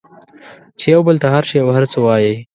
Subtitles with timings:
[0.79, 2.35] چې یو بل ته هر شی او هر څه وایئ